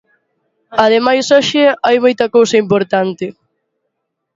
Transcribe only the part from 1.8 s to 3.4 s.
hai moita cousa importante.